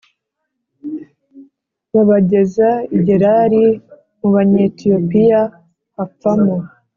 babageza 1.93 2.69
i 2.95 2.97
Gerari 3.05 3.65
mu 4.19 4.29
Banyetiyopiya 4.35 5.41
hapfamo 5.95 6.55